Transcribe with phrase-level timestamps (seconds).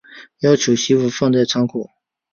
[0.39, 1.87] 要求媳妇放在仓库